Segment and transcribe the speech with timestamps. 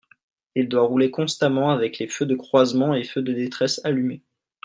[0.55, 4.23] Il doit rouler constamment avec les feux de croisement et feux de détresse allumés.